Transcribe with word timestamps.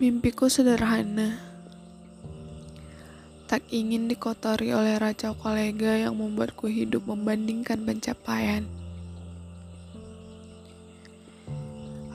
Mimpiku 0.00 0.48
sederhana. 0.48 1.36
Tak 3.44 3.60
ingin 3.68 4.08
dikotori 4.08 4.72
oleh 4.72 4.96
racau 4.96 5.36
kolega 5.36 5.92
yang 5.92 6.16
membuatku 6.16 6.72
hidup 6.72 7.04
membandingkan 7.04 7.84
pencapaian. 7.84 8.64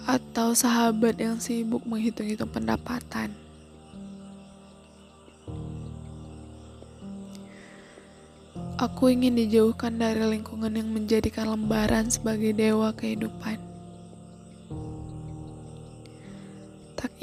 Atau 0.02 0.58
sahabat 0.58 1.22
yang 1.22 1.38
sibuk 1.38 1.86
menghitung-hitung 1.86 2.50
pendapatan. 2.50 3.38
Aku 8.82 9.14
ingin 9.14 9.38
dijauhkan 9.38 10.02
dari 10.02 10.26
lingkungan 10.26 10.74
yang 10.74 10.90
menjadikan 10.90 11.54
lembaran 11.54 12.10
sebagai 12.10 12.50
dewa 12.50 12.98
kehidupan. 12.98 13.75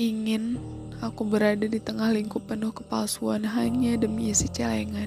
Ingin 0.03 0.59
aku 0.99 1.23
berada 1.23 1.63
di 1.63 1.79
tengah 1.79 2.11
lingkup 2.11 2.43
penuh 2.51 2.75
kepalsuan 2.75 3.47
hanya 3.47 3.95
demi 3.95 4.35
isi 4.35 4.51
celengan. 4.51 5.07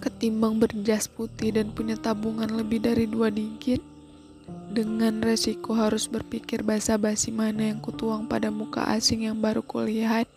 Ketimbang 0.00 0.56
berjas 0.56 1.10
putih 1.10 1.52
dan 1.52 1.74
punya 1.76 1.98
tabungan 2.00 2.48
lebih 2.48 2.80
dari 2.80 3.04
dua 3.04 3.28
digit, 3.28 3.82
dengan 4.70 5.20
resiko 5.20 5.74
harus 5.76 6.06
berpikir 6.06 6.62
basa-basi 6.62 7.34
mana 7.34 7.74
yang 7.74 7.82
kutuang 7.82 8.24
pada 8.24 8.48
muka 8.48 8.86
asing 8.86 9.26
yang 9.26 9.36
baru 9.42 9.60
kulihat. 9.60 10.35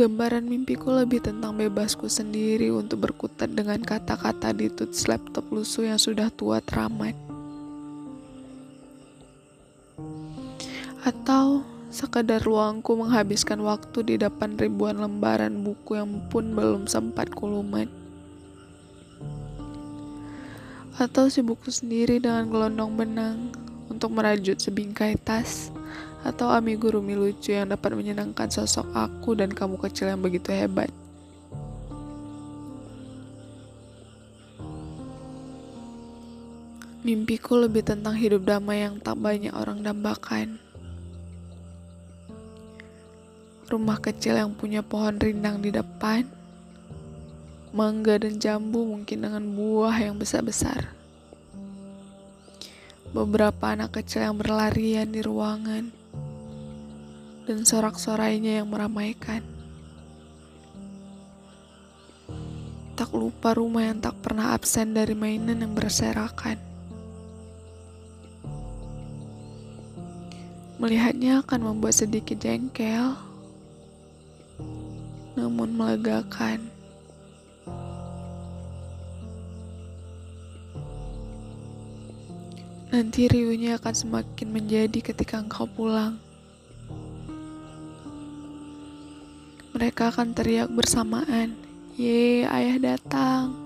Gambaran 0.00 0.48
mimpiku 0.48 0.96
lebih 0.96 1.20
tentang 1.20 1.60
bebasku 1.60 2.08
sendiri 2.08 2.72
untuk 2.72 3.04
berkutat 3.04 3.52
dengan 3.52 3.76
kata-kata 3.84 4.48
di 4.56 4.72
tuts 4.72 5.04
laptop 5.04 5.44
lusuh 5.52 5.92
yang 5.92 6.00
sudah 6.00 6.32
tua 6.32 6.64
teramat. 6.64 7.12
Atau 11.04 11.68
sekadar 11.92 12.40
ruangku 12.40 12.96
menghabiskan 12.96 13.60
waktu 13.60 14.00
di 14.00 14.16
depan 14.16 14.56
ribuan 14.56 14.96
lembaran 14.96 15.60
buku 15.60 16.00
yang 16.00 16.16
pun 16.32 16.48
belum 16.56 16.88
sempat 16.88 17.28
kulumat 17.36 17.92
atau 20.96 21.28
sibukku 21.28 21.68
sendiri 21.68 22.20
dengan 22.20 22.48
gelondong 22.48 22.92
benang 22.96 23.38
untuk 23.92 24.16
merajut 24.16 24.56
sebingkai 24.60 25.16
tas 25.20 25.72
atau 26.20 26.52
amigurumi 26.52 27.16
lucu 27.16 27.56
yang 27.56 27.72
dapat 27.72 27.96
menyenangkan 27.96 28.52
sosok 28.52 28.92
aku 28.92 29.32
dan 29.32 29.48
kamu 29.48 29.80
kecil 29.80 30.12
yang 30.12 30.20
begitu 30.20 30.52
hebat. 30.52 30.92
Mimpiku 37.00 37.56
lebih 37.56 37.80
tentang 37.80 38.12
hidup 38.12 38.44
damai 38.44 38.84
yang 38.84 39.00
tak 39.00 39.16
banyak 39.16 39.56
orang 39.56 39.80
dambakan. 39.80 40.60
Rumah 43.72 43.98
kecil 44.04 44.36
yang 44.36 44.52
punya 44.52 44.84
pohon 44.84 45.16
rindang 45.16 45.64
di 45.64 45.72
depan, 45.72 46.28
mangga 47.72 48.20
dan 48.20 48.36
jambu 48.36 48.84
mungkin 48.84 49.24
dengan 49.24 49.40
buah 49.56 49.96
yang 49.96 50.20
besar-besar. 50.20 50.92
Beberapa 53.16 53.72
anak 53.72 53.96
kecil 53.96 54.28
yang 54.28 54.36
berlarian 54.36 55.08
di 55.08 55.24
ruangan 55.24 55.99
dan 57.44 57.64
sorak-sorainya 57.64 58.60
yang 58.60 58.68
meramaikan. 58.68 59.40
Tak 62.96 63.16
lupa 63.16 63.56
rumah 63.56 63.88
yang 63.88 63.96
tak 63.96 64.20
pernah 64.20 64.52
absen 64.52 64.92
dari 64.92 65.16
mainan 65.16 65.64
yang 65.64 65.72
berserakan. 65.72 66.60
Melihatnya 70.80 71.44
akan 71.44 71.60
membuat 71.60 71.96
sedikit 71.96 72.40
jengkel, 72.40 73.16
namun 75.36 75.76
melegakan. 75.76 76.68
Nanti 82.90 83.30
riuhnya 83.30 83.78
akan 83.78 83.94
semakin 83.94 84.48
menjadi 84.50 84.98
ketika 85.00 85.40
engkau 85.40 85.64
pulang. 85.64 86.20
Mereka 89.80 90.12
akan 90.12 90.36
teriak 90.36 90.68
bersamaan, 90.68 91.56
"Ye, 91.96 92.44
ayah 92.44 92.76
datang!" 92.76 93.56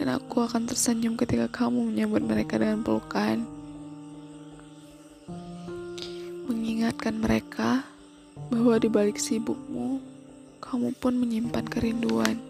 Dan 0.00 0.08
aku 0.08 0.40
akan 0.40 0.64
tersenyum 0.64 1.12
ketika 1.20 1.44
kamu 1.52 1.92
menyambut 1.92 2.24
mereka 2.24 2.56
dengan 2.56 2.80
pelukan. 2.80 3.44
Mengingatkan 6.48 7.20
mereka 7.20 7.84
bahwa 8.48 8.80
di 8.80 8.88
balik 8.88 9.20
sibukmu, 9.20 10.00
kamu 10.64 10.96
pun 10.96 11.20
menyimpan 11.20 11.68
kerinduan. 11.68 12.40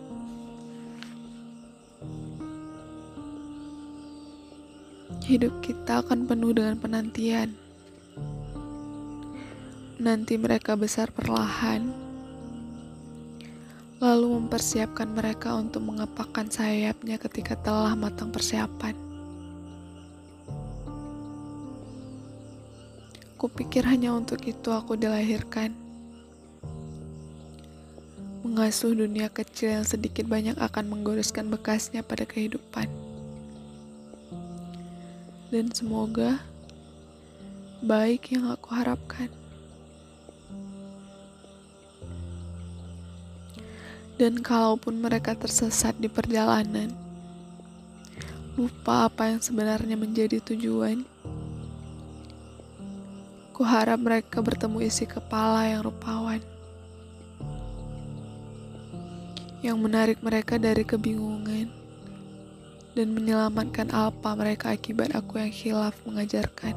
hidup 5.30 5.62
kita 5.62 6.02
akan 6.02 6.26
penuh 6.26 6.50
dengan 6.50 6.74
penantian. 6.74 7.69
Nanti 10.00 10.40
mereka 10.40 10.80
besar 10.80 11.12
perlahan, 11.12 11.92
lalu 14.00 14.26
mempersiapkan 14.40 15.12
mereka 15.12 15.52
untuk 15.60 15.84
mengepakkan 15.84 16.48
sayapnya 16.48 17.20
ketika 17.20 17.52
telah 17.60 17.92
matang 17.92 18.32
persiapan. 18.32 18.96
Kupikir 23.36 23.84
hanya 23.84 24.16
untuk 24.16 24.40
itu 24.48 24.72
aku 24.72 24.96
dilahirkan. 24.96 25.76
Mengasuh 28.40 28.96
dunia 28.96 29.28
kecil 29.28 29.76
yang 29.76 29.84
sedikit 29.84 30.24
banyak 30.24 30.56
akan 30.56 30.88
menggoreskan 30.88 31.52
bekasnya 31.52 32.00
pada 32.00 32.24
kehidupan 32.24 32.88
dan 35.50 35.66
semoga 35.74 36.38
baik 37.82 38.30
yang 38.30 38.54
aku 38.54 38.70
harapkan. 38.70 39.39
Dan 44.20 44.44
kalaupun 44.44 45.00
mereka 45.00 45.32
tersesat 45.32 45.96
di 45.96 46.04
perjalanan, 46.04 46.92
lupa 48.52 49.08
apa 49.08 49.32
yang 49.32 49.40
sebenarnya 49.40 49.96
menjadi 49.96 50.44
tujuan, 50.44 51.08
ku 53.56 53.64
harap 53.64 53.96
mereka 53.96 54.44
bertemu 54.44 54.84
isi 54.84 55.08
kepala 55.08 55.72
yang 55.72 55.88
rupawan, 55.88 56.44
yang 59.64 59.80
menarik 59.80 60.20
mereka 60.20 60.60
dari 60.60 60.84
kebingungan 60.84 61.72
dan 62.92 63.16
menyelamatkan 63.16 63.88
apa 63.88 64.36
mereka 64.36 64.76
akibat 64.76 65.16
aku 65.16 65.40
yang 65.40 65.48
hilaf 65.48 65.96
mengajarkan. 66.04 66.76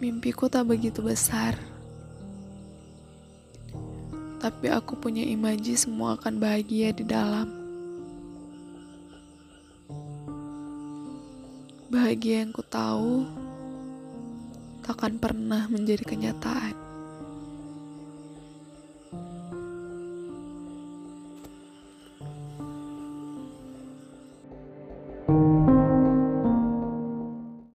Mimpiku 0.00 0.48
tak 0.48 0.64
begitu 0.64 1.04
besar, 1.04 1.52
tapi 4.38 4.70
aku 4.70 4.94
punya 4.94 5.26
imaji 5.26 5.74
semua 5.74 6.14
akan 6.14 6.38
bahagia 6.38 6.94
di 6.94 7.02
dalam. 7.02 7.50
Bahagia 11.90 12.46
yang 12.46 12.54
ku 12.54 12.62
tahu 12.62 13.26
takkan 14.86 15.18
pernah 15.18 15.66
menjadi 15.66 16.06
kenyataan. 16.06 16.87